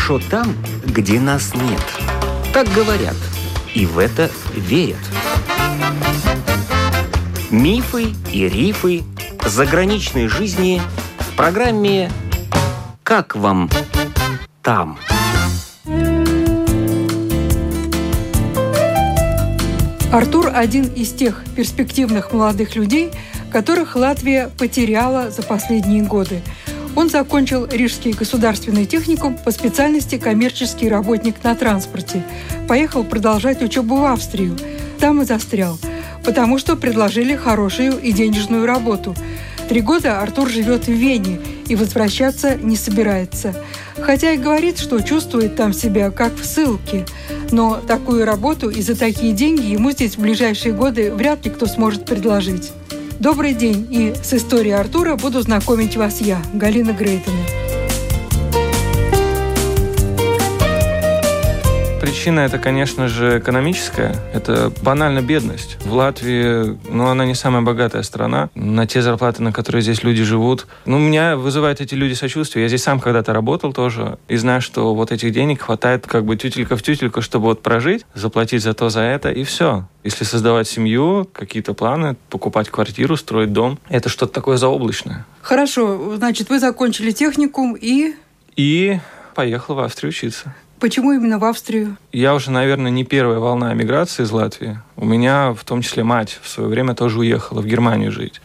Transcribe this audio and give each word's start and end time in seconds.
хорошо 0.00 0.20
там, 0.30 0.56
где 0.86 1.20
нас 1.20 1.54
нет. 1.54 1.80
Так 2.52 2.68
говорят, 2.72 3.16
и 3.74 3.86
в 3.86 3.98
это 3.98 4.30
верят. 4.54 4.98
Мифы 7.50 8.14
и 8.32 8.48
рифы 8.48 9.02
заграничной 9.44 10.28
жизни 10.28 10.80
в 11.18 11.36
программе 11.36 12.10
«Как 13.02 13.36
вам 13.36 13.68
там?». 14.62 14.98
Артур– 20.12 20.50
один 20.54 20.86
из 20.86 21.12
тех 21.12 21.44
перспективных 21.54 22.32
молодых 22.32 22.74
людей, 22.74 23.10
которых 23.52 23.96
Латвия 23.96 24.50
потеряла 24.58 25.30
за 25.30 25.42
последние 25.42 26.02
годы. 26.02 26.42
Он 26.96 27.08
закончил 27.08 27.66
Рижский 27.66 28.12
государственный 28.12 28.84
техникум 28.84 29.36
по 29.36 29.50
специальности 29.50 30.18
коммерческий 30.18 30.88
работник 30.88 31.36
на 31.42 31.54
транспорте. 31.54 32.24
Поехал 32.68 33.04
продолжать 33.04 33.62
учебу 33.62 33.96
в 33.96 34.04
Австрию. 34.04 34.56
Там 34.98 35.22
и 35.22 35.24
застрял, 35.24 35.78
потому 36.24 36.58
что 36.58 36.76
предложили 36.76 37.34
хорошую 37.34 37.98
и 38.00 38.12
денежную 38.12 38.66
работу. 38.66 39.14
Три 39.68 39.82
года 39.82 40.20
Артур 40.20 40.48
живет 40.48 40.88
в 40.88 40.92
Вене 40.92 41.38
и 41.68 41.76
возвращаться 41.76 42.56
не 42.56 42.76
собирается. 42.76 43.54
Хотя 44.00 44.32
и 44.32 44.36
говорит, 44.36 44.80
что 44.80 45.00
чувствует 45.00 45.54
там 45.54 45.72
себя 45.72 46.10
как 46.10 46.34
в 46.34 46.44
ссылке. 46.44 47.06
Но 47.52 47.76
такую 47.76 48.24
работу 48.24 48.68
и 48.68 48.82
за 48.82 48.96
такие 48.96 49.32
деньги 49.32 49.66
ему 49.66 49.92
здесь 49.92 50.16
в 50.16 50.20
ближайшие 50.20 50.74
годы 50.74 51.14
вряд 51.14 51.44
ли 51.44 51.52
кто 51.52 51.66
сможет 51.66 52.04
предложить. 52.04 52.72
Добрый 53.20 53.52
день, 53.52 53.86
и 53.90 54.14
с 54.14 54.32
историей 54.32 54.72
Артура 54.72 55.14
буду 55.14 55.42
знакомить 55.42 55.94
вас 55.94 56.22
я, 56.22 56.42
Галина 56.54 56.92
Грейтона. 56.92 57.59
Причина 62.20 62.40
это, 62.40 62.58
конечно 62.58 63.08
же, 63.08 63.38
экономическая. 63.38 64.14
Это 64.34 64.70
банально 64.82 65.22
бедность. 65.22 65.78
В 65.82 65.94
Латвии, 65.94 66.76
ну, 66.90 67.06
она 67.06 67.24
не 67.24 67.34
самая 67.34 67.62
богатая 67.62 68.02
страна. 68.02 68.50
На 68.54 68.86
те 68.86 69.00
зарплаты, 69.00 69.42
на 69.42 69.54
которые 69.54 69.80
здесь 69.80 70.02
люди 70.02 70.22
живут. 70.22 70.66
Ну, 70.84 70.98
меня 70.98 71.38
вызывают 71.38 71.80
эти 71.80 71.94
люди 71.94 72.12
сочувствие. 72.12 72.64
Я 72.64 72.68
здесь 72.68 72.82
сам 72.82 73.00
когда-то 73.00 73.32
работал 73.32 73.72
тоже. 73.72 74.18
И 74.28 74.36
знаю, 74.36 74.60
что 74.60 74.94
вот 74.94 75.12
этих 75.12 75.32
денег 75.32 75.62
хватает 75.62 76.06
как 76.06 76.26
бы 76.26 76.36
тютелька 76.36 76.76
в 76.76 76.82
тютельку, 76.82 77.22
чтобы 77.22 77.46
вот 77.46 77.62
прожить, 77.62 78.04
заплатить 78.12 78.62
за 78.62 78.74
то, 78.74 78.90
за 78.90 79.00
это, 79.00 79.30
и 79.30 79.42
все. 79.42 79.86
Если 80.04 80.24
создавать 80.24 80.68
семью, 80.68 81.26
какие-то 81.32 81.72
планы, 81.72 82.16
покупать 82.28 82.68
квартиру, 82.68 83.16
строить 83.16 83.54
дом, 83.54 83.78
это 83.88 84.10
что-то 84.10 84.34
такое 84.34 84.58
заоблачное. 84.58 85.24
Хорошо, 85.40 86.16
значит, 86.16 86.50
вы 86.50 86.58
закончили 86.58 87.12
техникум 87.12 87.78
и... 87.80 88.14
И 88.56 89.00
поехал 89.34 89.74
в 89.74 89.80
Австрию 89.80 90.10
учиться. 90.10 90.54
Почему 90.80 91.12
именно 91.12 91.38
в 91.38 91.44
Австрию? 91.44 91.98
Я 92.10 92.34
уже, 92.34 92.50
наверное, 92.50 92.90
не 92.90 93.04
первая 93.04 93.38
волна 93.38 93.74
миграции 93.74 94.22
из 94.22 94.30
Латвии. 94.30 94.80
У 94.96 95.04
меня, 95.04 95.52
в 95.52 95.62
том 95.62 95.82
числе, 95.82 96.04
мать 96.04 96.38
в 96.42 96.48
свое 96.48 96.70
время 96.70 96.94
тоже 96.94 97.18
уехала 97.18 97.60
в 97.60 97.66
Германию 97.66 98.10
жить. 98.10 98.40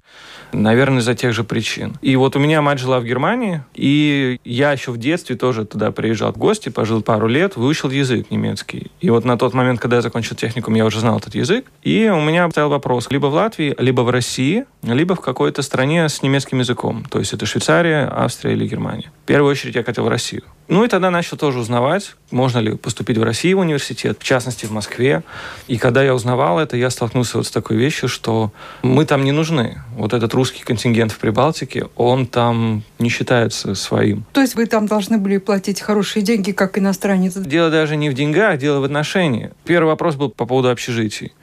Наверное, 0.52 1.00
из-за 1.00 1.16
тех 1.16 1.34
же 1.34 1.46
причин. 1.46 1.96
И 2.02 2.16
вот 2.18 2.36
у 2.36 2.40
меня 2.40 2.62
мать 2.62 2.80
жила 2.80 3.00
в 3.00 3.06
Германии, 3.06 3.62
и 3.74 4.40
я 4.44 4.74
еще 4.74 4.92
в 4.92 4.98
детстве 4.98 5.38
тоже 5.38 5.66
туда 5.66 5.92
приезжал 5.92 6.34
в 6.34 6.38
гости, 6.38 6.68
пожил 6.70 7.02
пару 7.02 7.28
лет, 7.28 7.56
выучил 7.56 7.90
язык 7.90 8.30
немецкий. 8.30 8.92
И 9.00 9.10
вот 9.10 9.24
на 9.24 9.38
тот 9.38 9.54
момент, 9.54 9.80
когда 9.80 9.98
я 9.98 10.02
закончил 10.02 10.36
техникум, 10.36 10.76
я 10.76 10.86
уже 10.86 11.00
знал 11.00 11.18
этот 11.18 11.36
язык. 11.36 11.66
И 11.84 12.10
у 12.10 12.22
меня 12.22 12.50
стоял 12.52 12.70
вопрос, 12.70 13.10
либо 13.12 13.28
в 13.28 13.34
Латвии, 13.34 13.76
либо 13.78 14.02
в 14.02 14.10
России, 14.10 14.66
либо 14.84 15.16
в 15.16 15.22
какой-то 15.22 15.62
стране 15.62 16.10
с 16.10 16.22
немецким 16.22 16.60
языком. 16.60 17.06
То 17.10 17.20
есть 17.20 17.34
это 17.34 17.46
Швейцария, 17.46 18.12
Австрия 18.14 18.54
или 18.54 18.68
Германия. 18.68 19.12
В 19.24 19.28
первую 19.28 19.52
очередь 19.52 19.76
я 19.76 19.84
хотел 19.84 20.04
в 20.04 20.10
Россию. 20.10 20.44
Ну 20.68 20.84
и 20.84 20.88
тогда 20.88 21.12
начал 21.12 21.38
тоже 21.38 21.60
узнавать, 21.60 22.16
можно 22.32 22.58
ли 22.58 22.76
поступить 22.76 23.18
в 23.18 23.24
России 23.24 23.54
в 23.54 23.60
университет, 23.60 24.18
в 24.20 24.24
частности 24.24 24.66
в 24.66 24.72
Москве. 24.72 25.24
И 25.68 25.78
когда 25.78 26.04
я 26.04 26.16
узнавал 26.16 26.60
это, 26.60 26.76
я 26.76 26.90
столкнулся 26.90 27.38
вот 27.38 27.46
с 27.46 27.52
такой 27.52 27.78
вещью, 27.78 28.10
что 28.10 28.52
мы 28.82 29.06
там 29.06 29.24
не 29.24 29.32
нужны. 29.32 29.82
Вот 29.96 30.14
этот 30.14 30.34
русский 30.34 30.64
контингент 30.64 31.12
в 31.12 31.20
Прибалтике, 31.20 31.88
он 31.96 32.26
там 32.26 32.84
не 32.98 33.10
считается 33.10 33.76
своим. 33.76 34.26
То 34.34 34.42
есть 34.42 34.56
вы 34.56 34.66
там 34.66 34.88
должны 34.88 35.20
были 35.20 35.38
платить 35.38 35.82
хорошие 35.82 36.24
деньги, 36.24 36.52
как 36.52 36.78
иностранец? 36.80 37.34
Дело 37.36 37.70
даже 37.70 37.96
не 37.96 38.10
в 38.10 38.14
деньгах, 38.14 38.58
дело 38.58 38.80
в 38.80 38.84
отношении. 38.86 39.52
Первый 39.66 39.90
вопрос 39.90 40.16
был 40.16 40.30
по 40.32 40.46
поводу 40.46 40.70
общежитий. 40.70 41.34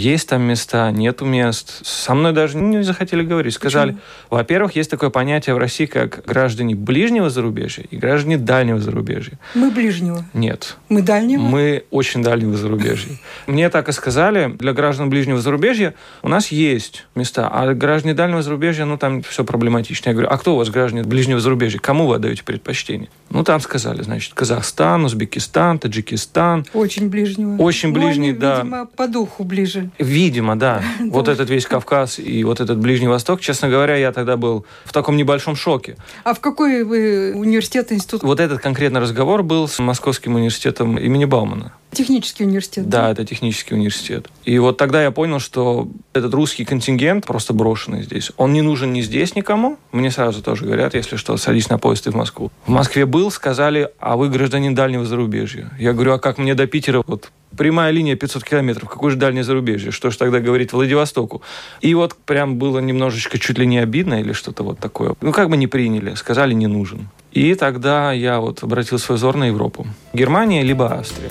Есть 0.00 0.30
там 0.30 0.40
места, 0.40 0.90
нету 0.92 1.26
мест. 1.26 1.84
Со 1.84 2.14
мной 2.14 2.32
даже 2.32 2.56
не 2.56 2.82
захотели 2.82 3.22
говорить. 3.22 3.52
Сказали, 3.52 3.98
во-первых, 4.30 4.74
есть 4.74 4.90
такое 4.90 5.10
понятие 5.10 5.54
в 5.54 5.58
России, 5.58 5.84
как 5.84 6.24
граждане 6.24 6.74
ближнего 6.74 7.28
зарубежья 7.28 7.84
и 7.90 7.98
граждане 7.98 8.38
дальнего 8.38 8.80
зарубежья. 8.80 9.38
Мы 9.54 9.70
ближнего? 9.70 10.24
Нет. 10.32 10.78
Мы 10.88 11.02
дальнего? 11.02 11.42
Мы 11.42 11.84
очень 11.90 12.22
дальнего 12.22 12.56
зарубежья. 12.56 13.18
Мне 13.46 13.68
так 13.68 13.90
и 13.90 13.92
сказали, 13.92 14.56
для 14.58 14.72
граждан 14.72 15.10
ближнего 15.10 15.38
зарубежья 15.38 15.92
у 16.22 16.30
нас 16.30 16.48
есть 16.48 17.04
места, 17.14 17.50
а 17.52 17.74
граждане 17.74 18.14
дальнего 18.14 18.40
зарубежья, 18.40 18.86
ну, 18.86 18.96
там 18.96 19.20
все 19.20 19.44
проблематично. 19.44 20.08
Я 20.08 20.14
говорю, 20.14 20.30
а 20.30 20.38
кто 20.38 20.54
у 20.54 20.56
вас 20.56 20.70
граждане 20.70 21.02
ближнего 21.02 21.40
зарубежья? 21.40 21.78
Кому 21.78 22.06
вы 22.06 22.14
отдаете 22.14 22.42
предпочтение? 22.42 23.10
Ну, 23.28 23.44
там 23.44 23.60
сказали, 23.60 24.00
значит, 24.02 24.32
Казахстан, 24.32 25.04
Узбекистан, 25.04 25.78
Таджикистан. 25.78 26.64
Очень 26.72 27.10
ближнего. 27.10 27.60
Очень 27.60 27.92
ближний, 27.92 28.32
ну, 28.32 28.36
они, 28.36 28.40
да. 28.40 28.56
видимо, 28.62 28.86
по 28.86 29.06
духу 29.06 29.44
ближе. 29.44 29.89
Видимо, 29.98 30.56
да. 30.56 30.82
Вот 31.10 31.28
этот 31.28 31.50
весь 31.50 31.66
Кавказ 31.66 32.18
и 32.18 32.44
вот 32.44 32.60
этот 32.60 32.78
Ближний 32.78 33.08
Восток, 33.08 33.40
честно 33.40 33.68
говоря, 33.68 33.96
я 33.96 34.12
тогда 34.12 34.36
был 34.36 34.64
в 34.84 34.92
таком 34.92 35.16
небольшом 35.16 35.56
шоке. 35.56 35.96
А 36.24 36.34
в 36.34 36.40
какой 36.40 36.84
вы 36.84 37.32
университет, 37.34 37.92
институт? 37.92 38.22
Вот 38.22 38.40
этот 38.40 38.60
конкретный 38.60 39.00
разговор 39.00 39.42
был 39.42 39.68
с 39.68 39.78
Московским 39.78 40.34
университетом 40.36 40.98
имени 40.98 41.24
Баумана. 41.24 41.72
Технический 41.92 42.44
университет. 42.44 42.88
Да, 42.88 43.10
это 43.10 43.24
технический 43.24 43.74
университет. 43.74 44.28
И 44.44 44.58
вот 44.58 44.76
тогда 44.76 45.02
я 45.02 45.10
понял, 45.10 45.40
что 45.40 45.88
этот 46.12 46.32
русский 46.34 46.64
контингент 46.64 47.26
просто 47.26 47.52
брошенный 47.52 48.04
здесь. 48.04 48.30
Он 48.36 48.52
не 48.52 48.62
нужен 48.62 48.92
ни 48.92 49.00
здесь 49.00 49.34
никому. 49.34 49.76
Мне 49.90 50.10
сразу 50.12 50.40
тоже 50.42 50.66
говорят, 50.66 50.94
если 50.94 51.16
что, 51.16 51.36
садись 51.36 51.68
на 51.68 51.78
поезд 51.78 52.06
и 52.06 52.10
в 52.10 52.14
Москву. 52.14 52.52
В 52.64 52.70
Москве 52.70 53.06
был, 53.06 53.30
сказали, 53.32 53.90
а 53.98 54.16
вы 54.16 54.28
гражданин 54.28 54.74
дальнего 54.74 55.04
зарубежья. 55.04 55.70
Я 55.78 55.92
говорю, 55.92 56.12
а 56.12 56.18
как 56.20 56.38
мне 56.38 56.54
до 56.54 56.66
Питера? 56.68 57.02
Вот 57.06 57.30
прямая 57.56 57.90
линия 57.90 58.16
500 58.16 58.44
километров. 58.44 58.88
Какое 58.88 59.10
же 59.10 59.16
дальнее 59.16 59.44
зарубежье? 59.44 59.90
Что 59.90 60.10
же 60.10 60.18
тогда 60.18 60.40
говорить 60.40 60.72
Владивостоку? 60.72 61.42
И 61.80 61.94
вот 61.94 62.14
прям 62.14 62.56
было 62.56 62.78
немножечко 62.78 63.38
чуть 63.38 63.58
ли 63.58 63.66
не 63.66 63.78
обидно 63.78 64.20
или 64.20 64.32
что-то 64.32 64.62
вот 64.62 64.78
такое. 64.78 65.14
Ну, 65.20 65.32
как 65.32 65.48
бы 65.48 65.56
не 65.56 65.66
приняли. 65.66 66.14
Сказали, 66.14 66.54
не 66.54 66.66
нужен. 66.66 67.08
И 67.32 67.54
тогда 67.54 68.12
я 68.12 68.40
вот 68.40 68.62
обратил 68.62 68.98
свой 68.98 69.16
взор 69.16 69.36
на 69.36 69.44
Европу. 69.44 69.86
Германия 70.12 70.62
либо 70.62 70.92
Австрия. 70.92 71.30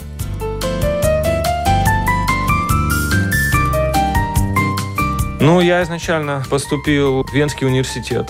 Ну, 5.41 5.61
я 5.61 5.81
изначально 5.83 6.43
поступил 6.49 7.23
в 7.23 7.33
Венский 7.33 7.65
университет. 7.65 8.29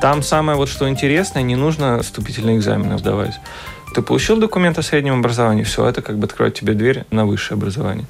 Там 0.00 0.22
самое 0.22 0.58
вот 0.58 0.68
что 0.68 0.88
интересное, 0.88 1.42
не 1.42 1.56
нужно 1.56 2.02
вступительные 2.02 2.56
экзамены 2.56 2.98
сдавать. 2.98 3.38
Ты 3.94 4.02
получил 4.02 4.36
документ 4.36 4.78
о 4.78 4.82
среднем 4.82 5.18
образовании, 5.18 5.62
все, 5.62 5.86
это 5.86 6.02
как 6.02 6.18
бы 6.18 6.26
откроет 6.26 6.54
тебе 6.54 6.74
дверь 6.74 7.04
на 7.10 7.24
высшее 7.24 7.56
образование. 7.56 8.06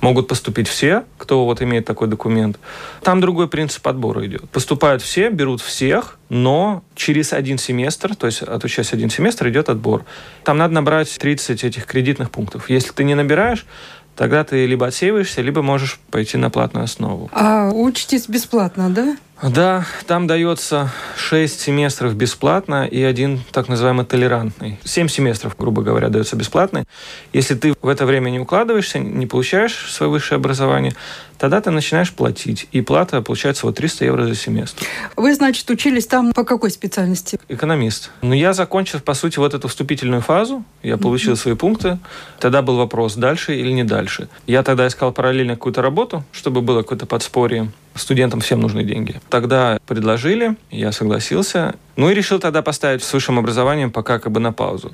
Могут 0.00 0.28
поступить 0.28 0.68
все, 0.68 1.04
кто 1.18 1.44
вот 1.44 1.62
имеет 1.62 1.84
такой 1.84 2.08
документ. 2.08 2.58
Там 3.02 3.20
другой 3.20 3.48
принцип 3.48 3.86
отбора 3.86 4.26
идет. 4.26 4.48
Поступают 4.50 5.02
все, 5.02 5.30
берут 5.30 5.60
всех, 5.60 6.18
но 6.28 6.82
через 6.94 7.32
один 7.32 7.58
семестр, 7.58 8.14
то 8.16 8.26
есть 8.26 8.42
отучаясь 8.42 8.92
один 8.92 9.10
семестр, 9.10 9.48
идет 9.48 9.68
отбор. 9.68 10.04
Там 10.44 10.58
надо 10.58 10.74
набрать 10.74 11.16
30 11.16 11.64
этих 11.64 11.86
кредитных 11.86 12.30
пунктов. 12.30 12.68
Если 12.70 12.90
ты 12.92 13.04
не 13.04 13.14
набираешь, 13.14 13.66
тогда 14.16 14.44
ты 14.44 14.66
либо 14.66 14.86
отсеиваешься, 14.86 15.42
либо 15.42 15.62
можешь 15.62 16.00
пойти 16.10 16.36
на 16.36 16.50
платную 16.50 16.84
основу. 16.84 17.30
А 17.32 17.70
учитесь 17.70 18.28
бесплатно, 18.28 18.90
да? 18.90 19.16
Да, 19.42 19.86
там 20.06 20.26
дается 20.26 20.90
6 21.16 21.60
семестров 21.60 22.14
бесплатно 22.14 22.86
и 22.86 23.02
один 23.02 23.40
так 23.52 23.68
называемый 23.68 24.04
толерантный. 24.04 24.78
7 24.84 25.08
семестров, 25.08 25.56
грубо 25.58 25.82
говоря, 25.82 26.10
дается 26.10 26.36
бесплатный. 26.36 26.84
Если 27.32 27.54
ты 27.54 27.74
в 27.80 27.88
это 27.88 28.04
время 28.04 28.28
не 28.28 28.38
укладываешься, 28.38 28.98
не 28.98 29.26
получаешь 29.26 29.90
свое 29.90 30.12
высшее 30.12 30.36
образование, 30.36 30.94
тогда 31.38 31.62
ты 31.62 31.70
начинаешь 31.70 32.12
платить. 32.12 32.68
И 32.72 32.82
плата 32.82 33.22
получается 33.22 33.64
вот 33.64 33.76
300 33.76 34.04
евро 34.04 34.24
за 34.26 34.34
семестр. 34.34 34.84
Вы, 35.16 35.34
значит, 35.34 35.68
учились 35.70 36.06
там 36.06 36.32
по 36.34 36.44
какой 36.44 36.70
специальности? 36.70 37.40
Экономист. 37.48 38.10
Но 38.20 38.34
я 38.34 38.52
закончил, 38.52 39.00
по 39.00 39.14
сути, 39.14 39.38
вот 39.38 39.54
эту 39.54 39.68
вступительную 39.68 40.20
фазу. 40.20 40.64
Я 40.82 40.98
получил 40.98 41.32
mm-hmm. 41.32 41.36
свои 41.36 41.54
пункты. 41.54 41.98
Тогда 42.40 42.60
был 42.60 42.76
вопрос, 42.76 43.14
дальше 43.14 43.56
или 43.56 43.72
не 43.72 43.84
дальше. 43.84 44.28
Я 44.46 44.62
тогда 44.62 44.86
искал 44.86 45.12
параллельно 45.12 45.54
какую-то 45.54 45.80
работу, 45.80 46.24
чтобы 46.32 46.60
было 46.60 46.82
какое-то 46.82 47.06
подспорье. 47.06 47.70
Студентам 47.94 48.40
всем 48.40 48.60
нужны 48.60 48.84
деньги. 48.84 49.20
Тогда 49.28 49.78
предложили, 49.86 50.56
я 50.70 50.92
согласился. 50.92 51.74
Ну 51.96 52.08
и 52.10 52.14
решил 52.14 52.38
тогда 52.38 52.62
поставить 52.62 53.02
с 53.02 53.12
высшим 53.12 53.38
образованием 53.38 53.90
пока 53.90 54.18
как 54.18 54.32
бы 54.32 54.40
на 54.40 54.52
паузу. 54.52 54.92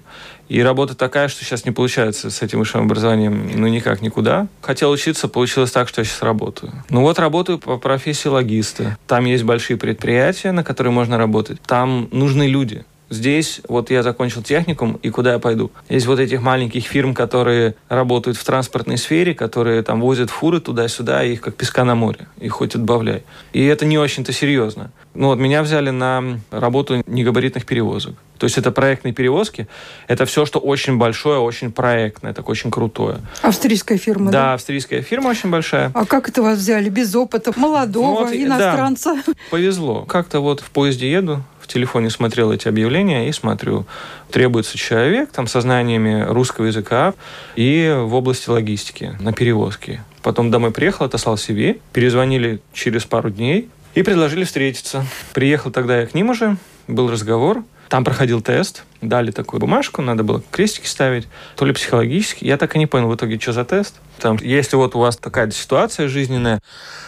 И 0.48 0.60
работа 0.60 0.94
такая, 0.94 1.28
что 1.28 1.44
сейчас 1.44 1.64
не 1.64 1.70
получается 1.70 2.30
с 2.30 2.42
этим 2.42 2.58
высшим 2.58 2.82
образованием 2.82 3.50
ну 3.54 3.68
никак 3.68 4.00
никуда. 4.02 4.48
Хотел 4.60 4.90
учиться, 4.90 5.28
получилось 5.28 5.70
так, 5.70 5.88
что 5.88 6.00
я 6.00 6.04
сейчас 6.04 6.22
работаю. 6.22 6.72
Ну 6.90 7.02
вот 7.02 7.18
работаю 7.18 7.58
по 7.58 7.76
профессии 7.76 8.28
логиста. 8.28 8.96
Там 9.06 9.24
есть 9.24 9.44
большие 9.44 9.76
предприятия, 9.76 10.52
на 10.52 10.64
которые 10.64 10.92
можно 10.92 11.18
работать. 11.18 11.60
Там 11.62 12.08
нужны 12.10 12.46
люди. 12.48 12.84
Здесь 13.10 13.60
вот 13.68 13.90
я 13.90 14.02
закончил 14.02 14.42
техникум, 14.42 14.98
и 15.02 15.10
куда 15.10 15.32
я 15.34 15.38
пойду? 15.38 15.70
Есть 15.88 16.06
вот 16.06 16.18
этих 16.18 16.40
маленьких 16.42 16.84
фирм, 16.84 17.14
которые 17.14 17.74
работают 17.88 18.36
в 18.36 18.44
транспортной 18.44 18.98
сфере, 18.98 19.34
которые 19.34 19.82
там 19.82 20.00
возят 20.00 20.30
фуры 20.30 20.60
туда-сюда, 20.60 21.24
и 21.24 21.32
их 21.34 21.40
как 21.40 21.54
песка 21.54 21.84
на 21.84 21.94
море, 21.94 22.26
и 22.38 22.48
хоть 22.48 22.74
отбавляй. 22.74 23.22
И 23.52 23.64
это 23.64 23.86
не 23.86 23.98
очень-то 23.98 24.32
серьезно. 24.32 24.90
Ну 25.14 25.28
вот 25.28 25.38
меня 25.38 25.62
взяли 25.62 25.90
на 25.90 26.40
работу 26.50 27.02
негабаритных 27.06 27.64
перевозок. 27.64 28.14
То 28.38 28.44
есть 28.44 28.58
это 28.58 28.70
проектные 28.70 29.14
перевозки. 29.14 29.66
Это 30.08 30.26
все, 30.26 30.44
что 30.44 30.58
очень 30.58 30.98
большое, 30.98 31.38
очень 31.38 31.72
проектное, 31.72 32.34
так 32.34 32.48
очень 32.50 32.70
крутое. 32.70 33.18
Австрийская 33.40 33.96
фирма, 33.96 34.30
да? 34.30 34.32
Да, 34.32 34.54
австрийская 34.54 35.00
фирма 35.00 35.28
очень 35.28 35.50
большая. 35.50 35.90
А 35.94 36.04
как 36.04 36.28
это 36.28 36.42
вас 36.42 36.58
взяли? 36.58 36.90
Без 36.90 37.14
опыта, 37.14 37.52
молодого, 37.56 38.24
Вот, 38.24 38.34
иностранца? 38.34 39.14
да, 39.26 39.32
повезло. 39.50 40.02
Как-то 40.02 40.40
вот 40.40 40.60
в 40.60 40.70
поезде 40.70 41.10
еду, 41.10 41.42
в 41.66 41.72
телефоне 41.72 42.10
смотрел 42.10 42.52
эти 42.52 42.68
объявления 42.68 43.28
и 43.28 43.32
смотрю, 43.32 43.86
требуется 44.30 44.78
человек 44.78 45.30
там 45.32 45.48
со 45.48 45.60
знаниями 45.60 46.24
русского 46.28 46.66
языка 46.66 47.14
и 47.56 47.92
в 47.98 48.14
области 48.14 48.48
логистики 48.48 49.16
на 49.18 49.32
перевозке. 49.32 50.04
Потом 50.22 50.52
домой 50.52 50.70
приехал, 50.70 51.06
отослал 51.06 51.34
CV, 51.34 51.80
перезвонили 51.92 52.60
через 52.72 53.04
пару 53.04 53.30
дней 53.30 53.68
и 53.96 54.02
предложили 54.02 54.44
встретиться. 54.44 55.04
Приехал 55.32 55.72
тогда 55.72 56.00
я 56.00 56.06
к 56.06 56.14
ним 56.14 56.30
уже, 56.30 56.56
был 56.86 57.10
разговор. 57.10 57.64
Там 57.88 58.04
проходил 58.04 58.40
тест, 58.40 58.84
дали 59.08 59.30
такую 59.30 59.60
бумажку, 59.60 60.02
надо 60.02 60.22
было 60.22 60.42
крестики 60.50 60.86
ставить, 60.86 61.26
то 61.56 61.64
ли 61.64 61.72
психологический. 61.72 62.46
Я 62.46 62.56
так 62.56 62.74
и 62.76 62.78
не 62.78 62.86
понял 62.86 63.08
в 63.08 63.14
итоге, 63.14 63.38
что 63.38 63.52
за 63.52 63.64
тест. 63.64 63.94
Там, 64.18 64.38
если 64.40 64.76
вот 64.76 64.94
у 64.94 64.98
вас 64.98 65.16
такая 65.16 65.50
ситуация 65.50 66.08
жизненная, 66.08 66.60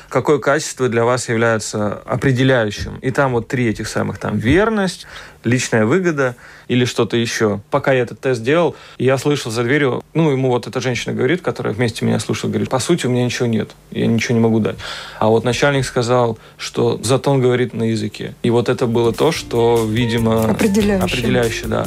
какое 0.08 0.38
качество 0.38 0.88
для 0.88 1.04
вас 1.04 1.28
является 1.28 1.94
определяющим. 2.04 2.98
И 3.02 3.10
там 3.10 3.32
вот 3.32 3.48
три 3.48 3.68
этих 3.68 3.88
самых, 3.88 4.18
там 4.18 4.38
верность, 4.38 5.06
личная 5.44 5.86
выгода 5.86 6.36
или 6.66 6.84
что-то 6.84 7.16
еще. 7.16 7.60
Пока 7.70 7.92
я 7.92 8.00
этот 8.00 8.20
тест 8.20 8.42
делал, 8.42 8.76
я 8.98 9.16
слышал 9.18 9.50
за 9.50 9.62
дверью, 9.62 10.02
ну, 10.12 10.30
ему 10.30 10.48
вот 10.48 10.66
эта 10.66 10.80
женщина 10.80 11.14
говорит, 11.14 11.40
которая 11.40 11.72
вместе 11.72 12.04
меня 12.04 12.18
слушала, 12.20 12.50
говорит, 12.50 12.68
по 12.68 12.78
сути, 12.78 13.06
у 13.06 13.10
меня 13.10 13.24
ничего 13.24 13.46
нет, 13.46 13.70
я 13.90 14.06
ничего 14.06 14.34
не 14.34 14.40
могу 14.40 14.60
дать. 14.60 14.76
А 15.18 15.28
вот 15.28 15.44
начальник 15.44 15.84
сказал, 15.84 16.38
что 16.56 17.00
зато 17.02 17.30
он 17.30 17.40
говорит 17.40 17.72
на 17.72 17.84
языке. 17.84 18.34
И 18.42 18.50
вот 18.50 18.68
это 18.68 18.86
было 18.86 19.12
то, 19.12 19.32
что, 19.32 19.86
видимо... 19.88 20.50
Определяющее. 20.50 21.04
Определяющее, 21.04 21.68
да. 21.68 21.86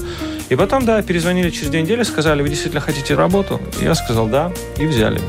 И 0.50 0.56
потом, 0.56 0.86
да, 0.86 1.02
перезвонили 1.02 1.50
через 1.50 1.70
две 1.70 1.82
недели, 1.82 2.04
сказали, 2.04 2.42
вы 2.42 2.50
действительно 2.50 2.82
хотите 2.82 3.16
работу? 3.16 3.62
И 3.80 3.86
я 3.86 3.96
сказал, 3.96 4.28
да, 4.28 4.52
и 4.78 4.86
взяли. 4.86 5.22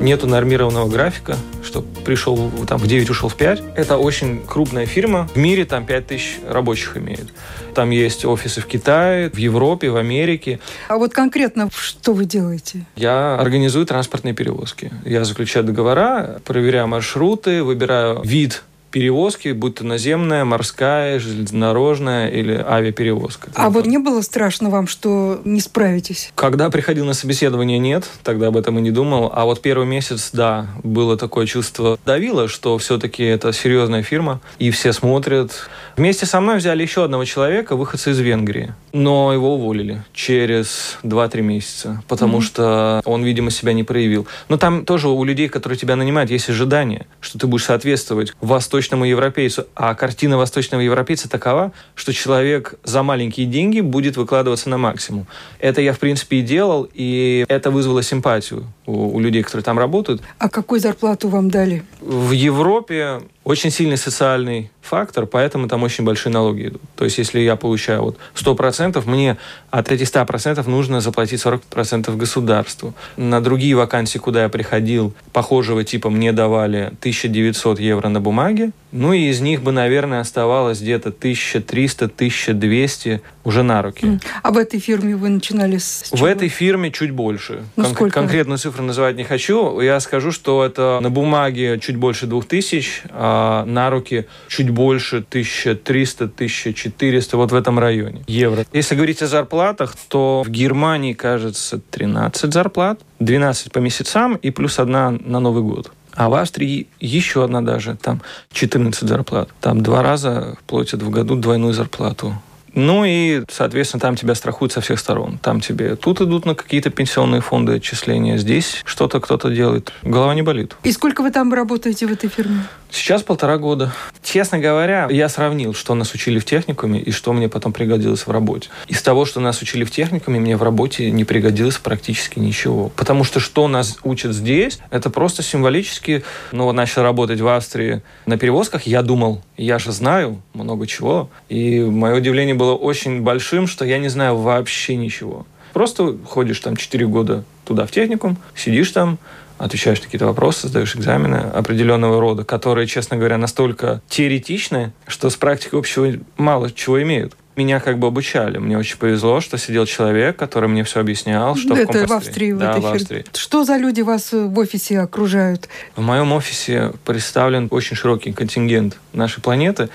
Нету 0.00 0.26
нормированного 0.26 0.88
графика, 0.88 1.36
что 1.62 1.80
пришел 1.80 2.50
там 2.66 2.78
в 2.78 2.86
9, 2.86 3.08
ушел 3.10 3.28
в 3.28 3.36
5. 3.36 3.62
Это 3.76 3.98
очень 3.98 4.42
крупная 4.44 4.84
фирма. 4.84 5.28
В 5.34 5.38
мире 5.38 5.64
там 5.64 5.86
5 5.86 6.06
тысяч 6.06 6.38
рабочих 6.48 6.96
имеет. 6.96 7.26
Там 7.74 7.90
есть 7.90 8.24
офисы 8.24 8.60
в 8.60 8.66
Китае, 8.66 9.30
в 9.30 9.36
Европе, 9.36 9.90
в 9.90 9.96
Америке. 9.96 10.60
А 10.88 10.98
вот 10.98 11.12
конкретно 11.12 11.70
что 11.74 12.12
вы 12.12 12.24
делаете? 12.24 12.84
Я 12.96 13.36
организую 13.36 13.86
транспортные 13.86 14.34
перевозки. 14.34 14.92
Я 15.04 15.24
заключаю 15.24 15.64
договора, 15.64 16.40
проверяю 16.44 16.88
маршруты, 16.88 17.62
выбираю 17.62 18.22
вид 18.22 18.64
перевозки, 18.92 19.48
будь 19.52 19.76
то 19.76 19.84
наземная, 19.84 20.44
морская, 20.44 21.18
железнодорожная 21.18 22.28
или 22.28 22.54
авиаперевозка. 22.54 23.48
А 23.54 23.70
вот 23.70 23.86
не 23.86 23.98
было 23.98 24.20
страшно 24.20 24.70
вам, 24.70 24.86
что 24.86 25.40
не 25.44 25.60
справитесь? 25.60 26.30
Когда 26.36 26.70
приходил 26.70 27.04
на 27.04 27.14
собеседование, 27.14 27.78
нет, 27.78 28.08
тогда 28.22 28.48
об 28.48 28.56
этом 28.56 28.78
и 28.78 28.82
не 28.82 28.90
думал. 28.90 29.32
А 29.34 29.44
вот 29.44 29.60
первый 29.62 29.86
месяц, 29.86 30.30
да, 30.32 30.68
было 30.84 31.16
такое 31.16 31.46
чувство 31.46 31.98
давило, 32.04 32.46
что 32.46 32.78
все-таки 32.78 33.24
это 33.24 33.52
серьезная 33.52 34.02
фирма, 34.02 34.40
и 34.58 34.70
все 34.70 34.92
смотрят. 34.92 35.68
Вместе 35.96 36.26
со 36.26 36.40
мной 36.40 36.58
взяли 36.58 36.82
еще 36.82 37.04
одного 37.04 37.24
человека, 37.24 37.74
выходца 37.76 38.10
из 38.10 38.18
Венгрии, 38.20 38.74
но 38.92 39.32
его 39.32 39.54
уволили 39.54 40.02
через 40.12 40.98
2-3 41.02 41.40
месяца, 41.40 42.02
потому 42.08 42.38
mm-hmm. 42.38 42.42
что 42.42 43.02
он, 43.04 43.24
видимо, 43.24 43.50
себя 43.50 43.72
не 43.72 43.84
проявил. 43.84 44.26
Но 44.48 44.58
там 44.58 44.84
тоже 44.84 45.08
у 45.08 45.24
людей, 45.24 45.48
которые 45.48 45.78
тебя 45.78 45.96
нанимают, 45.96 46.30
есть 46.30 46.48
ожидание, 46.50 47.06
что 47.20 47.38
ты 47.38 47.46
будешь 47.46 47.64
соответствовать 47.64 48.32
восточному 48.40 49.04
европейцу. 49.04 49.66
А 49.74 49.94
картина 49.94 50.36
восточного 50.36 50.82
европейца 50.82 51.28
такова, 51.28 51.72
что 51.94 52.12
человек 52.12 52.74
за 52.84 53.02
маленькие 53.02 53.46
деньги 53.46 53.80
будет 53.80 54.16
выкладываться 54.16 54.68
на 54.68 54.78
максимум. 54.78 55.26
Это 55.58 55.80
я, 55.80 55.92
в 55.92 55.98
принципе, 55.98 56.38
и 56.38 56.42
делал, 56.42 56.88
и 56.92 57.44
это 57.48 57.70
вызвало 57.70 58.02
симпатию 58.02 58.66
у, 58.86 59.16
у 59.16 59.20
людей, 59.20 59.42
которые 59.42 59.64
там 59.64 59.78
работают. 59.78 60.22
А 60.38 60.48
какую 60.48 60.80
зарплату 60.80 61.28
вам 61.28 61.50
дали? 61.50 61.84
В 62.00 62.32
Европе 62.32 63.20
очень 63.44 63.70
сильный 63.70 63.96
социальный 63.96 64.70
фактор, 64.80 65.26
поэтому 65.26 65.68
там 65.68 65.82
очень 65.82 66.04
большие 66.04 66.32
налоги 66.32 66.68
идут. 66.68 66.80
То 66.96 67.04
есть, 67.04 67.18
если 67.18 67.40
я 67.40 67.56
получаю 67.56 68.02
вот 68.02 68.16
100%, 68.34 69.02
мне 69.08 69.36
от 69.70 69.90
этих 69.90 70.06
100% 70.06 70.64
нужно 70.68 71.00
заплатить 71.00 71.44
40% 71.44 72.16
государству. 72.16 72.94
На 73.16 73.40
другие 73.40 73.74
вакансии, 73.74 74.18
куда 74.18 74.44
я 74.44 74.48
приходил, 74.48 75.12
похожего 75.32 75.82
типа 75.82 76.08
мне 76.10 76.30
давали 76.32 76.92
1900 77.00 77.80
евро 77.80 78.08
на 78.08 78.20
бумаге, 78.20 78.70
ну 78.92 79.12
и 79.12 79.28
из 79.28 79.40
них 79.40 79.62
бы, 79.62 79.72
наверное, 79.72 80.20
оставалось 80.20 80.80
где-то 80.80 81.08
1300-1200 81.10 83.20
уже 83.44 83.62
на 83.62 83.82
руки. 83.82 84.18
А 84.42 84.50
в 84.50 84.58
этой 84.58 84.80
фирме 84.80 85.16
вы 85.16 85.28
начинали 85.28 85.78
с 85.78 86.04
чего? 86.08 86.18
В 86.18 86.24
этой 86.24 86.48
фирме 86.48 86.90
чуть 86.90 87.10
больше. 87.10 87.64
Ну, 87.76 87.84
Кон- 87.84 87.94
сколько? 87.94 88.14
Конкретную 88.14 88.58
цифру 88.58 88.84
называть 88.84 89.16
не 89.16 89.24
хочу. 89.24 89.80
Я 89.80 90.00
скажу, 90.00 90.32
что 90.32 90.64
это 90.64 90.98
на 91.02 91.10
бумаге 91.10 91.78
чуть 91.80 91.96
больше 91.96 92.26
2000, 92.26 93.02
а 93.10 93.64
на 93.64 93.90
руки 93.90 94.26
чуть 94.48 94.70
больше 94.70 95.24
1300-1400, 95.30 97.36
вот 97.36 97.52
в 97.52 97.54
этом 97.54 97.78
районе 97.78 98.22
евро. 98.26 98.64
Если 98.72 98.94
говорить 98.94 99.22
о 99.22 99.26
зарплатах, 99.26 99.96
то 100.08 100.42
в 100.44 100.50
Германии, 100.50 101.12
кажется, 101.12 101.80
13 101.90 102.52
зарплат, 102.52 103.00
12 103.20 103.72
по 103.72 103.78
месяцам 103.78 104.36
и 104.36 104.50
плюс 104.50 104.78
одна 104.78 105.10
на 105.10 105.40
Новый 105.40 105.62
год. 105.62 105.92
А 106.14 106.28
в 106.28 106.34
Австрии 106.34 106.88
еще 107.00 107.44
одна 107.44 107.62
даже, 107.62 107.96
там 107.96 108.20
14 108.52 109.08
зарплат. 109.08 109.48
Там 109.60 109.82
два 109.82 110.02
раза 110.02 110.56
платят 110.66 111.02
в 111.02 111.10
году 111.10 111.36
двойную 111.36 111.72
зарплату. 111.72 112.34
Ну 112.74 113.04
и, 113.04 113.42
соответственно, 113.48 114.00
там 114.00 114.16
тебя 114.16 114.34
страхуют 114.34 114.72
со 114.72 114.80
всех 114.80 114.98
сторон. 114.98 115.38
Там 115.38 115.60
тебе 115.60 115.96
тут 115.96 116.20
идут 116.20 116.46
на 116.46 116.54
какие-то 116.54 116.90
пенсионные 116.90 117.40
фонды 117.40 117.74
отчисления, 117.74 118.36
здесь 118.36 118.82
что-то 118.84 119.20
кто-то 119.20 119.50
делает. 119.50 119.92
Голова 120.02 120.34
не 120.34 120.42
болит. 120.42 120.76
И 120.82 120.92
сколько 120.92 121.22
вы 121.22 121.30
там 121.30 121.52
работаете 121.52 122.06
в 122.06 122.12
этой 122.12 122.28
фирме? 122.28 122.64
Сейчас 122.92 123.22
полтора 123.22 123.56
года. 123.56 123.92
Честно 124.22 124.58
говоря, 124.58 125.08
я 125.10 125.30
сравнил, 125.30 125.72
что 125.72 125.94
нас 125.94 126.12
учили 126.12 126.38
в 126.38 126.44
техникуме 126.44 127.00
и 127.00 127.10
что 127.10 127.32
мне 127.32 127.48
потом 127.48 127.72
пригодилось 127.72 128.26
в 128.26 128.30
работе. 128.30 128.68
Из 128.86 129.00
того, 129.00 129.24
что 129.24 129.40
нас 129.40 129.62
учили 129.62 129.84
в 129.84 129.90
техникуме, 129.90 130.38
мне 130.38 130.58
в 130.58 130.62
работе 130.62 131.10
не 131.10 131.24
пригодилось 131.24 131.78
практически 131.78 132.38
ничего. 132.38 132.90
Потому 132.94 133.24
что 133.24 133.40
что 133.40 133.66
нас 133.66 133.98
учат 134.04 134.34
здесь, 134.34 134.78
это 134.90 135.08
просто 135.08 135.42
символически. 135.42 136.22
Ну, 136.52 136.64
вот 136.64 136.74
начал 136.74 137.02
работать 137.02 137.40
в 137.40 137.48
Австрии 137.48 138.02
на 138.26 138.36
перевозках, 138.36 138.82
я 138.82 139.02
думал, 139.02 139.42
я 139.56 139.78
же 139.78 139.90
знаю 139.90 140.42
много 140.52 140.86
чего. 140.86 141.30
И 141.48 141.80
мое 141.80 142.16
удивление 142.16 142.54
было 142.54 142.61
очень 142.64 143.22
большим, 143.22 143.66
что 143.66 143.84
я 143.84 143.98
не 143.98 144.08
знаю 144.08 144.36
вообще 144.36 144.96
ничего. 144.96 145.46
Просто 145.72 146.16
ходишь 146.26 146.60
там 146.60 146.76
4 146.76 147.06
года 147.06 147.44
туда 147.64 147.86
в 147.86 147.90
техникум, 147.90 148.36
сидишь 148.54 148.90
там, 148.90 149.18
отвечаешь 149.58 150.00
на 150.00 150.04
какие-то 150.06 150.26
вопросы, 150.26 150.68
сдаешь 150.68 150.96
экзамены 150.96 151.36
определенного 151.36 152.20
рода, 152.20 152.44
которые, 152.44 152.86
честно 152.86 153.16
говоря, 153.16 153.38
настолько 153.38 154.02
теоретичны, 154.08 154.92
что 155.06 155.30
с 155.30 155.36
практикой 155.36 155.78
общего 155.78 156.12
мало 156.36 156.70
чего 156.70 157.00
имеют 157.02 157.34
меня 157.56 157.80
как 157.80 157.98
бы 157.98 158.06
обучали. 158.06 158.58
Мне 158.58 158.78
очень 158.78 158.96
повезло, 158.96 159.40
что 159.40 159.58
сидел 159.58 159.86
человек, 159.86 160.36
который 160.36 160.68
мне 160.68 160.84
все 160.84 161.00
объяснял, 161.00 161.54
что 161.56 161.74
Это 161.74 162.04
в 162.04 162.06
компостре. 162.06 162.06
в 162.06 162.12
Австрии, 162.12 162.52
да, 162.52 162.78
в 162.78 162.86
Австрии. 162.86 163.24
Что 163.34 163.64
за 163.64 163.76
люди 163.76 164.00
вас 164.00 164.32
в 164.32 164.58
офисе 164.58 165.00
окружают? 165.00 165.68
В 165.96 166.02
моем 166.02 166.32
офисе 166.32 166.92
представлен 167.04 167.68
очень 167.70 167.96
широкий 167.96 168.32
контингент 168.32 168.98
нашей 169.12 169.40
планеты. 169.40 169.88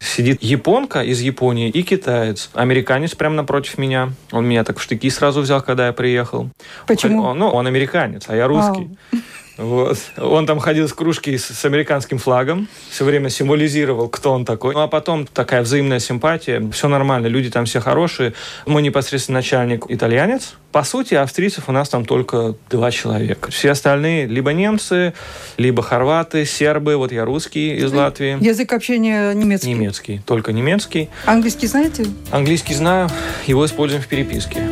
Сидит 0.00 0.42
японка 0.42 1.02
из 1.02 1.20
Японии 1.20 1.70
и 1.70 1.82
китаец. 1.82 2.50
Американец 2.54 3.14
прямо 3.14 3.34
напротив 3.36 3.78
меня. 3.78 4.10
Он 4.30 4.46
меня 4.46 4.62
так 4.62 4.78
в 4.78 4.82
штыки 4.82 5.10
сразу 5.10 5.40
взял, 5.40 5.60
когда 5.60 5.86
я 5.86 5.92
приехал. 5.92 6.50
Почему? 6.86 7.22
Он, 7.22 7.38
ну, 7.38 7.48
он 7.48 7.66
американец, 7.66 8.24
а 8.28 8.36
я 8.36 8.46
русский. 8.46 8.88
Вау. 9.12 9.22
Вот. 9.58 9.98
Он 10.16 10.46
там 10.46 10.60
ходил 10.60 10.88
с 10.88 10.92
кружкой 10.92 11.36
с, 11.36 11.46
с 11.46 11.64
американским 11.64 12.18
флагом, 12.18 12.68
все 12.88 13.04
время 13.04 13.28
символизировал, 13.28 14.08
кто 14.08 14.32
он 14.32 14.44
такой. 14.44 14.72
Ну 14.72 14.80
а 14.80 14.88
потом 14.88 15.26
такая 15.26 15.62
взаимная 15.62 15.98
симпатия, 15.98 16.62
все 16.70 16.88
нормально, 16.88 17.26
люди 17.26 17.50
там 17.50 17.64
все 17.64 17.80
хорошие. 17.80 18.34
Мой 18.66 18.82
непосредственно 18.82 19.38
начальник 19.38 19.84
итальянец. 19.88 20.54
По 20.70 20.84
сути, 20.84 21.14
австрийцев 21.14 21.68
у 21.68 21.72
нас 21.72 21.88
там 21.88 22.04
только 22.04 22.54
два 22.70 22.92
человека. 22.92 23.50
Все 23.50 23.72
остальные 23.72 24.26
либо 24.26 24.52
немцы, 24.52 25.12
либо 25.56 25.82
хорваты, 25.82 26.44
сербы. 26.44 26.96
Вот 26.96 27.10
я 27.10 27.24
русский 27.24 27.74
из 27.74 27.92
Латвии. 27.92 28.42
Язык 28.44 28.72
общения 28.72 29.32
немецкий? 29.32 29.70
Немецкий, 29.70 30.20
только 30.24 30.52
немецкий. 30.52 31.08
Английский 31.24 31.66
знаете? 31.66 32.06
Английский 32.30 32.74
знаю, 32.74 33.08
его 33.46 33.66
используем 33.66 34.02
в 34.02 34.06
переписке. 34.06 34.62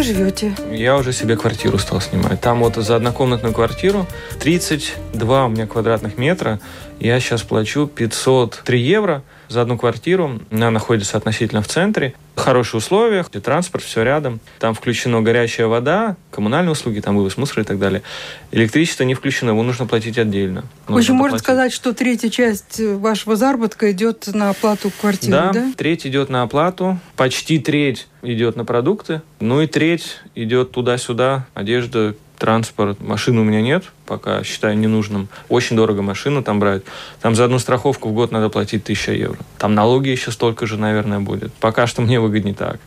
Где 0.00 0.14
живете? 0.14 0.56
Я 0.72 0.96
уже 0.96 1.12
себе 1.12 1.36
квартиру 1.36 1.76
стал 1.76 2.00
снимать. 2.00 2.40
Там 2.40 2.60
вот 2.60 2.76
за 2.76 2.96
однокомнатную 2.96 3.52
квартиру 3.52 4.06
32 4.38 5.44
у 5.44 5.48
меня 5.50 5.66
квадратных 5.66 6.16
метра. 6.16 6.58
Я 6.98 7.20
сейчас 7.20 7.42
плачу 7.42 7.86
503 7.86 8.80
евро 8.80 9.22
за 9.50 9.62
одну 9.62 9.76
квартиру. 9.76 10.40
Она 10.50 10.70
находится 10.70 11.16
относительно 11.16 11.60
в 11.60 11.68
центре. 11.68 12.14
Хорошие 12.36 12.78
условия, 12.78 13.24
транспорт, 13.24 13.84
все 13.84 14.02
рядом. 14.02 14.40
Там 14.60 14.74
включена 14.74 15.20
горячая 15.20 15.66
вода, 15.66 16.16
коммунальные 16.30 16.72
услуги, 16.72 17.00
там 17.00 17.16
вывоз 17.16 17.36
мусора 17.36 17.64
и 17.64 17.66
так 17.66 17.78
далее. 17.78 18.02
Электричество 18.52 19.02
не 19.02 19.14
включено, 19.14 19.50
его 19.50 19.62
нужно 19.62 19.86
платить 19.86 20.16
отдельно. 20.18 20.64
В 20.86 20.96
общем, 20.96 21.16
можно 21.16 21.38
сказать, 21.38 21.72
что 21.72 21.92
третья 21.92 22.30
часть 22.30 22.80
вашего 22.80 23.36
заработка 23.36 23.90
идет 23.90 24.28
на 24.32 24.50
оплату 24.50 24.90
квартиры, 25.00 25.32
да? 25.32 25.52
Да, 25.52 25.72
треть 25.76 26.06
идет 26.06 26.30
на 26.30 26.42
оплату, 26.42 26.98
почти 27.16 27.58
треть 27.58 28.06
идет 28.22 28.56
на 28.56 28.64
продукты, 28.64 29.20
ну 29.40 29.60
и 29.60 29.66
треть 29.66 30.18
идет 30.36 30.70
туда-сюда, 30.70 31.46
одежда, 31.54 32.14
транспорт. 32.38 33.00
Машины 33.00 33.40
у 33.40 33.44
меня 33.44 33.60
нет, 33.60 33.84
пока 34.10 34.42
считаю 34.42 34.76
ненужным. 34.76 35.28
Очень 35.48 35.76
дорого 35.76 36.02
машину 36.02 36.42
там 36.42 36.58
брать. 36.58 36.82
Там 37.20 37.36
за 37.36 37.44
одну 37.44 37.60
страховку 37.60 38.08
в 38.08 38.12
год 38.12 38.32
надо 38.32 38.48
платить 38.48 38.82
1000 38.82 39.12
евро. 39.12 39.38
Там 39.56 39.76
налоги 39.76 40.08
еще 40.08 40.32
столько 40.32 40.66
же, 40.66 40.76
наверное, 40.76 41.20
будет. 41.20 41.52
Пока 41.60 41.86
что 41.86 42.02
мне 42.02 42.18
выгоднее 42.18 42.56
так, 42.56 42.80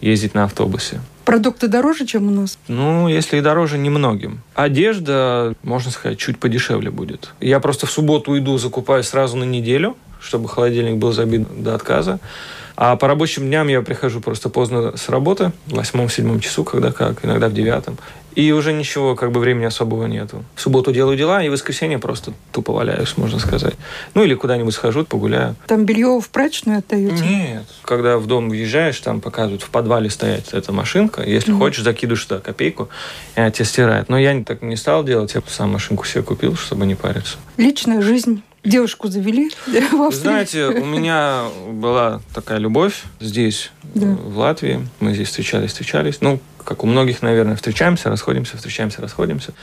ездить 0.00 0.32
на 0.34 0.44
автобусе. 0.44 1.02
Продукты 1.26 1.68
дороже, 1.68 2.06
чем 2.06 2.28
у 2.28 2.30
нас? 2.30 2.58
Ну, 2.66 3.08
если 3.08 3.36
и 3.36 3.40
дороже, 3.42 3.76
немногим. 3.76 4.40
Одежда, 4.54 5.52
можно 5.62 5.90
сказать, 5.90 6.18
чуть 6.18 6.38
подешевле 6.38 6.90
будет. 6.90 7.34
Я 7.40 7.60
просто 7.60 7.86
в 7.86 7.90
субботу 7.90 8.38
иду, 8.38 8.56
закупаю 8.56 9.04
сразу 9.04 9.36
на 9.36 9.44
неделю, 9.44 9.98
чтобы 10.20 10.48
холодильник 10.48 10.96
был 10.96 11.12
забит 11.12 11.46
до 11.62 11.74
отказа. 11.74 12.20
А 12.76 12.96
по 12.96 13.08
рабочим 13.08 13.42
дням 13.42 13.68
я 13.68 13.82
прихожу 13.82 14.20
просто 14.20 14.48
поздно 14.48 14.96
с 14.96 15.10
работы, 15.10 15.52
в 15.66 15.74
восьмом-седьмом 15.74 16.40
часу, 16.40 16.64
когда 16.64 16.92
как, 16.92 17.24
иногда 17.24 17.48
в 17.48 17.52
девятом. 17.52 17.98
И 18.34 18.52
уже 18.52 18.72
ничего, 18.72 19.16
как 19.16 19.32
бы 19.32 19.40
времени 19.40 19.64
особого 19.64 20.06
нету. 20.06 20.44
В 20.54 20.60
субботу 20.60 20.92
делаю 20.92 21.16
дела, 21.18 21.42
и 21.42 21.48
в 21.48 21.52
воскресенье 21.52 21.98
просто 21.98 22.32
тупо 22.52 22.72
валяюсь, 22.72 23.16
можно 23.16 23.38
сказать. 23.38 23.74
Ну 24.14 24.22
или 24.22 24.34
куда-нибудь 24.34 24.72
схожу, 24.72 25.04
погуляю. 25.04 25.56
Там 25.66 25.84
белье 25.84 26.20
в 26.20 26.30
прачечную 26.30 26.78
отдаете? 26.78 27.22
Нет. 27.22 27.64
Когда 27.84 28.18
в 28.18 28.26
дом 28.26 28.48
въезжаешь, 28.48 28.98
там 29.00 29.20
показывают 29.20 29.62
в 29.62 29.70
подвале 29.70 30.08
стоять 30.10 30.52
эта 30.52 30.72
машинка. 30.72 31.22
Если 31.22 31.52
mm-hmm. 31.52 31.58
хочешь, 31.58 31.82
закидываешь 31.82 32.24
туда 32.24 32.40
копейку, 32.40 32.88
и 33.34 33.40
она 33.40 33.50
тебе 33.50 33.64
стирает. 33.64 34.08
Но 34.08 34.18
я 34.18 34.42
так 34.44 34.62
не 34.62 34.76
стал 34.76 35.02
делать, 35.04 35.34
я 35.34 35.42
сам 35.48 35.72
машинку 35.72 36.06
себе 36.06 36.22
купил, 36.22 36.54
чтобы 36.54 36.86
не 36.86 36.94
париться. 36.94 37.36
Личная 37.56 38.00
жизнь 38.00 38.42
Девушку 38.64 39.08
завели 39.08 39.50
в 39.66 40.02
Австрии? 40.02 40.22
Знаете, 40.22 40.66
у 40.66 40.84
меня 40.84 41.44
была 41.68 42.20
такая 42.34 42.58
любовь 42.58 43.02
здесь, 43.18 43.70
да. 43.82 44.06
в 44.06 44.38
Латвии. 44.38 44.86
Мы 45.00 45.14
здесь 45.14 45.28
встречались, 45.28 45.70
встречались. 45.70 46.20
Ну, 46.20 46.40
как 46.64 46.84
у 46.84 46.86
многих, 46.86 47.22
наверное, 47.22 47.56
встречаемся, 47.56 48.10
расходимся, 48.10 48.56
встречаемся, 48.56 49.00
расходимся. 49.00 49.54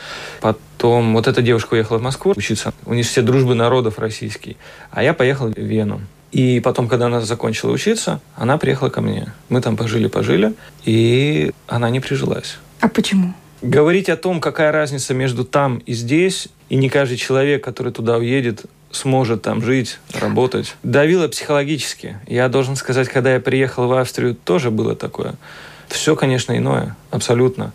Потом 0.42 1.13
вот 1.13 1.27
эта 1.27 1.42
девушка 1.42 1.75
уехала 1.75 2.00
в 2.00 2.01
Москву 2.01 2.34
учиться. 2.36 2.74
Университет 2.86 3.25
дружбы 3.25 3.54
народов 3.56 4.00
российский. 4.00 4.58
А 4.92 5.04
я 5.04 5.13
поехал 5.13 5.50
в 5.50 5.58
Вену. 5.58 6.01
И 6.32 6.60
потом, 6.60 6.88
когда 6.88 7.06
она 7.06 7.22
закончила 7.22 7.72
учиться, 7.72 8.20
она 8.36 8.58
приехала 8.58 8.89
ко 8.89 9.01
мне. 9.01 9.32
Мы 9.50 9.62
там 9.62 9.77
пожили-пожили, 9.77 10.54
и 10.84 11.51
она 11.68 11.89
не 11.89 12.00
прижилась. 12.00 12.58
А 12.82 12.89
почему? 12.89 13.34
Говорить 13.62 14.10
о 14.10 14.18
том, 14.18 14.42
какая 14.42 14.72
разница 14.72 15.13
между 15.13 15.46
там 15.46 15.77
и 15.77 15.94
здесь, 15.94 16.50
и 16.70 16.75
не 16.75 16.89
каждый 16.89 17.18
человек, 17.18 17.63
который 17.63 17.92
туда 17.92 18.18
уедет, 18.18 18.66
сможет 18.91 19.41
там 19.41 19.62
жить, 19.62 20.00
работать. 20.13 20.75
Давило 20.84 21.27
психологически. 21.27 22.20
Я 22.27 22.50
должен 22.50 22.75
сказать, 22.75 23.10
когда 23.10 23.34
я 23.34 23.39
приехал 23.39 23.88
в 23.88 23.94
Австрию, 23.94 24.36
тоже 24.36 24.72
было 24.72 24.96
такое. 24.96 25.36
Все, 25.88 26.15
конечно, 26.15 26.58
иное, 26.58 26.96
абсолютно. 27.12 27.74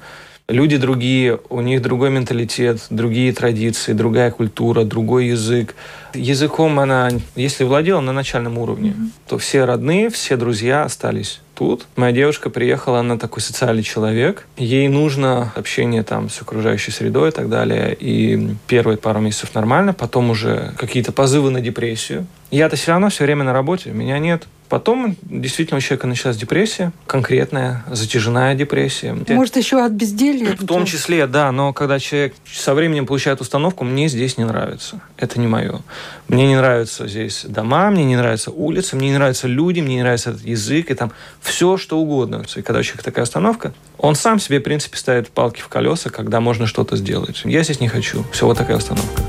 Люди 0.48 0.76
другие, 0.76 1.38
у 1.48 1.60
них 1.60 1.80
другой 1.82 2.10
менталитет, 2.10 2.86
другие 2.90 3.32
традиции, 3.32 3.92
другая 3.92 4.30
культура, 4.30 4.84
другой 4.84 5.26
язык. 5.28 5.74
Языком 6.14 6.78
она, 6.78 7.10
если 7.36 7.64
владела 7.64 8.00
на 8.00 8.12
начальном 8.12 8.58
уровне, 8.58 8.90
mm-hmm. 8.90 9.10
то 9.28 9.38
все 9.38 9.64
родные, 9.64 10.10
все 10.10 10.36
друзья 10.36 10.82
остались 10.82 11.40
тут. 11.62 11.86
Моя 11.96 12.12
девушка 12.12 12.50
приехала, 12.50 13.00
она 13.00 13.16
такой 13.16 13.40
социальный 13.40 13.82
человек. 13.82 14.46
Ей 14.56 14.88
нужно 14.88 15.52
общение 15.54 16.02
там 16.02 16.28
с 16.28 16.42
окружающей 16.42 16.90
средой 16.90 17.28
и 17.28 17.32
так 17.32 17.48
далее. 17.48 17.96
И 17.98 18.56
первые 18.66 18.98
пару 18.98 19.20
месяцев 19.20 19.54
нормально, 19.54 19.92
потом 19.94 20.30
уже 20.30 20.72
какие-то 20.76 21.12
позывы 21.12 21.50
на 21.50 21.60
депрессию. 21.60 22.26
Я-то 22.50 22.76
все 22.76 22.92
равно 22.92 23.08
все 23.10 23.24
время 23.24 23.44
на 23.44 23.52
работе, 23.52 23.90
меня 23.90 24.18
нет. 24.18 24.46
Потом 24.72 25.16
действительно 25.24 25.76
у 25.76 25.80
человека 25.82 26.06
началась 26.06 26.38
депрессия, 26.38 26.92
конкретная, 27.06 27.84
затяжная 27.90 28.54
депрессия. 28.54 29.14
Может, 29.28 29.58
еще 29.58 29.84
от 29.84 29.92
безделья? 29.92 30.56
В 30.56 30.64
том 30.64 30.86
числе, 30.86 31.26
да, 31.26 31.52
но 31.52 31.74
когда 31.74 31.98
человек 31.98 32.34
со 32.50 32.72
временем 32.72 33.04
получает 33.04 33.42
установку, 33.42 33.84
мне 33.84 34.08
здесь 34.08 34.38
не 34.38 34.44
нравится. 34.44 35.02
Это 35.18 35.38
не 35.38 35.46
мое. 35.46 35.82
Мне 36.26 36.46
не 36.46 36.56
нравятся 36.56 37.06
здесь 37.06 37.44
дома, 37.46 37.90
мне 37.90 38.04
не 38.06 38.16
нравятся 38.16 38.50
улицы, 38.50 38.96
мне 38.96 39.10
не 39.10 39.16
нравятся 39.16 39.46
люди, 39.46 39.80
мне 39.80 39.96
не 39.96 40.00
нравится 40.00 40.30
этот 40.30 40.46
язык, 40.46 40.90
и 40.90 40.94
там 40.94 41.12
все, 41.42 41.76
что 41.76 41.98
угодно. 41.98 42.42
И 42.56 42.62
когда 42.62 42.80
у 42.80 42.82
человека 42.82 43.04
такая 43.04 43.24
остановка, 43.24 43.74
он 43.98 44.14
сам 44.14 44.40
себе, 44.40 44.58
в 44.58 44.62
принципе, 44.62 44.96
ставит 44.96 45.28
палки 45.28 45.60
в 45.60 45.68
колеса, 45.68 46.08
когда 46.08 46.40
можно 46.40 46.66
что-то 46.66 46.96
сделать. 46.96 47.42
Я 47.44 47.62
здесь 47.62 47.80
не 47.80 47.88
хочу. 47.88 48.24
Все, 48.32 48.46
вот 48.46 48.56
такая 48.56 48.78
установка. 48.78 49.22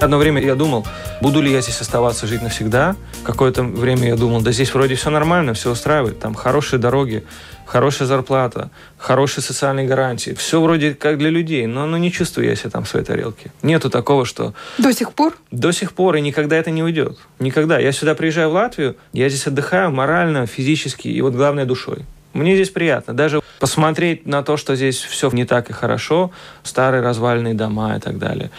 Одно 0.00 0.16
время 0.16 0.40
я 0.42 0.54
думал, 0.54 0.86
буду 1.20 1.42
ли 1.42 1.52
я 1.52 1.60
здесь 1.60 1.78
оставаться 1.82 2.26
жить 2.26 2.40
навсегда. 2.40 2.96
Какое-то 3.22 3.62
время 3.62 4.08
я 4.08 4.16
думал, 4.16 4.40
да 4.40 4.50
здесь 4.50 4.72
вроде 4.72 4.94
все 4.94 5.10
нормально, 5.10 5.52
все 5.52 5.70
устраивает. 5.70 6.18
Там 6.18 6.34
хорошие 6.34 6.78
дороги, 6.78 7.22
хорошая 7.66 8.08
зарплата, 8.08 8.70
хорошие 8.96 9.44
социальные 9.44 9.86
гарантии. 9.86 10.30
Все 10.30 10.58
вроде 10.62 10.94
как 10.94 11.18
для 11.18 11.28
людей, 11.28 11.66
но 11.66 11.84
ну, 11.84 11.98
не 11.98 12.10
чувствую 12.10 12.48
я 12.48 12.56
себя 12.56 12.70
там 12.70 12.84
в 12.84 12.88
своей 12.88 13.04
тарелке. 13.04 13.52
Нету 13.60 13.90
такого, 13.90 14.24
что... 14.24 14.54
До 14.78 14.90
сих 14.94 15.12
пор? 15.12 15.36
До 15.50 15.70
сих 15.70 15.92
пор, 15.92 16.16
и 16.16 16.22
никогда 16.22 16.56
это 16.56 16.70
не 16.70 16.82
уйдет. 16.82 17.18
Никогда. 17.38 17.78
Я 17.78 17.92
сюда 17.92 18.14
приезжаю 18.14 18.48
в 18.48 18.54
Латвию, 18.54 18.96
я 19.12 19.28
здесь 19.28 19.46
отдыхаю 19.46 19.90
морально, 19.90 20.46
физически 20.46 21.08
и 21.08 21.20
вот 21.20 21.34
главное 21.34 21.66
душой. 21.66 22.06
Мне 22.32 22.54
здесь 22.54 22.70
приятно. 22.70 23.12
Даже 23.12 23.42
посмотреть 23.58 24.24
на 24.24 24.42
то, 24.42 24.56
что 24.56 24.76
здесь 24.76 24.98
все 24.98 25.30
не 25.30 25.44
так 25.44 25.68
и 25.68 25.72
хорошо, 25.72 26.30
старые 26.62 27.02
развальные 27.02 27.54
дома 27.54 27.96
и 27.96 28.00
так 28.00 28.18
далее. 28.18 28.50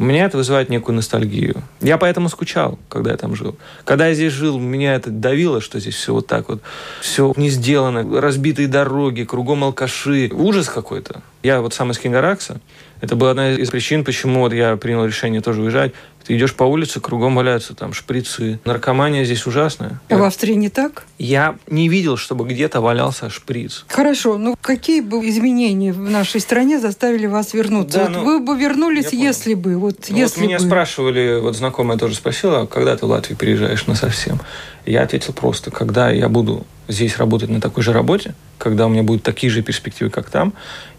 У 0.00 0.02
меня 0.02 0.24
это 0.24 0.38
вызывает 0.38 0.70
некую 0.70 0.96
ностальгию. 0.96 1.62
Я 1.82 1.98
поэтому 1.98 2.30
скучал, 2.30 2.78
когда 2.88 3.10
я 3.10 3.18
там 3.18 3.36
жил. 3.36 3.58
Когда 3.84 4.06
я 4.06 4.14
здесь 4.14 4.32
жил, 4.32 4.58
меня 4.58 4.94
это 4.94 5.10
давило, 5.10 5.60
что 5.60 5.78
здесь 5.78 5.94
все 5.94 6.14
вот 6.14 6.26
так 6.26 6.48
вот, 6.48 6.62
все 7.02 7.34
не 7.36 7.50
сделано, 7.50 8.18
разбитые 8.18 8.66
дороги, 8.66 9.24
кругом 9.24 9.62
алкаши. 9.62 10.30
Ужас 10.32 10.70
какой-то. 10.70 11.20
Я 11.42 11.60
вот 11.60 11.74
сам 11.74 11.90
из 11.90 11.98
Кингаракса. 11.98 12.62
Это 13.02 13.14
была 13.16 13.30
одна 13.30 13.52
из 13.52 13.70
причин, 13.70 14.04
почему 14.04 14.40
вот 14.40 14.52
я 14.52 14.76
принял 14.76 15.04
решение 15.04 15.40
тоже 15.40 15.62
уезжать. 15.62 15.92
Ты 16.24 16.36
идешь 16.36 16.54
по 16.54 16.64
улице, 16.64 17.00
кругом 17.00 17.34
валяются 17.34 17.74
там 17.74 17.94
шприцы. 17.94 18.60
Наркомания 18.64 19.24
здесь 19.24 19.46
ужасная. 19.46 20.00
А 20.10 20.18
в 20.18 20.22
Австрии 20.22 20.52
не 20.52 20.68
так? 20.68 21.04
Я 21.18 21.56
не 21.66 21.88
видел, 21.88 22.18
чтобы 22.18 22.46
где-то 22.46 22.82
валялся 22.82 23.30
шприц. 23.30 23.86
Хорошо, 23.88 24.36
ну 24.36 24.54
какие 24.60 25.00
бы 25.00 25.26
изменения 25.28 25.94
в 25.94 25.98
нашей 25.98 26.40
стране 26.40 26.78
заставили 26.78 27.26
вас 27.26 27.54
вернуться? 27.54 27.98
Да, 27.98 28.04
вот 28.04 28.12
ну, 28.12 28.24
вы 28.24 28.40
бы 28.40 28.58
вернулись, 28.58 29.12
если 29.12 29.54
бы. 29.54 29.78
Вот, 29.78 29.89
ну, 30.08 30.16
если 30.16 30.40
вот 30.40 30.46
меня 30.46 30.58
бы. 30.58 30.64
спрашивали, 30.64 31.40
вот 31.40 31.56
знакомая 31.56 31.98
тоже 31.98 32.14
спросила, 32.14 32.66
когда 32.66 32.96
ты 32.96 33.06
в 33.06 33.08
Латвию 33.10 33.36
приезжаешь 33.36 33.86
на 33.86 33.94
совсем? 33.94 34.40
Я 34.86 35.02
ответил 35.02 35.32
просто, 35.32 35.70
когда 35.70 36.10
я 36.10 36.28
буду 36.28 36.66
здесь 36.88 37.18
работать 37.18 37.50
на 37.50 37.60
такой 37.60 37.82
же 37.82 37.92
работе, 37.92 38.34
когда 38.58 38.86
у 38.86 38.88
меня 38.88 39.02
будут 39.02 39.22
такие 39.22 39.50
же 39.50 39.62
перспективы, 39.62 40.10
как 40.10 40.30
там, 40.30 40.52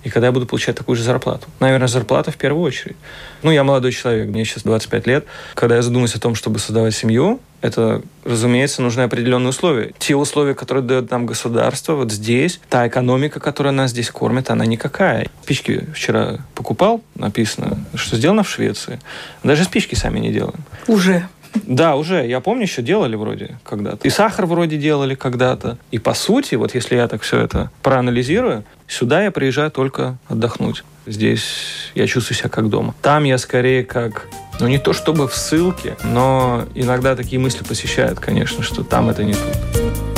и 0.03 0.09
когда 0.09 0.27
я 0.27 0.31
буду 0.31 0.45
получать 0.45 0.75
такую 0.75 0.95
же 0.95 1.03
зарплату. 1.03 1.47
Наверное, 1.59 1.87
зарплата 1.87 2.31
в 2.31 2.37
первую 2.37 2.63
очередь. 2.63 2.95
Ну, 3.43 3.51
я 3.51 3.63
молодой 3.63 3.91
человек, 3.91 4.27
мне 4.29 4.45
сейчас 4.45 4.63
25 4.63 5.07
лет. 5.07 5.25
Когда 5.53 5.75
я 5.75 5.81
задумаюсь 5.81 6.15
о 6.15 6.19
том, 6.19 6.35
чтобы 6.35 6.59
создавать 6.59 6.95
семью, 6.95 7.39
это, 7.61 8.01
разумеется, 8.23 8.81
нужны 8.81 9.01
определенные 9.01 9.49
условия. 9.49 9.93
Те 9.99 10.15
условия, 10.15 10.55
которые 10.55 10.83
дает 10.83 11.11
нам 11.11 11.25
государство, 11.25 11.93
вот 11.93 12.11
здесь, 12.11 12.59
та 12.69 12.87
экономика, 12.87 13.39
которая 13.39 13.73
нас 13.73 13.91
здесь 13.91 14.09
кормит, 14.09 14.49
она 14.49 14.65
никакая. 14.65 15.27
Спички 15.43 15.87
вчера 15.93 16.39
покупал, 16.55 17.01
написано, 17.15 17.77
что 17.95 18.17
сделано 18.17 18.43
в 18.43 18.49
Швеции. 18.49 18.99
Даже 19.43 19.63
спички 19.63 19.95
сами 19.95 20.19
не 20.19 20.31
делаем. 20.31 20.63
Уже. 20.87 21.27
Да, 21.53 21.95
уже. 21.95 22.25
Я 22.27 22.39
помню, 22.39 22.63
еще 22.63 22.81
делали 22.81 23.15
вроде 23.15 23.57
когда-то. 23.63 24.07
И 24.07 24.09
сахар 24.09 24.45
вроде 24.45 24.77
делали 24.77 25.15
когда-то. 25.15 25.77
И 25.91 25.99
по 25.99 26.13
сути, 26.13 26.55
вот 26.55 26.73
если 26.73 26.95
я 26.95 27.07
так 27.07 27.21
все 27.21 27.39
это 27.39 27.69
проанализирую, 27.83 28.63
сюда 28.91 29.23
я 29.23 29.31
приезжаю 29.31 29.71
только 29.71 30.17
отдохнуть. 30.27 30.83
Здесь 31.07 31.91
я 31.95 32.05
чувствую 32.05 32.37
себя 32.37 32.49
как 32.49 32.69
дома. 32.69 32.93
Там 33.01 33.23
я 33.23 33.37
скорее 33.37 33.83
как 33.83 34.27
ну, 34.59 34.67
не 34.67 34.77
то 34.77 34.93
чтобы 34.93 35.27
в 35.27 35.35
ссылке, 35.35 35.95
но 36.03 36.65
иногда 36.75 37.15
такие 37.15 37.39
мысли 37.39 37.63
посещают, 37.63 38.19
конечно, 38.19 38.63
что 38.63 38.83
там 38.83 39.09
это 39.09 39.23
не 39.23 39.33
тут. 39.33 40.10